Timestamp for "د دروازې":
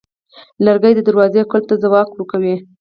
0.95-1.41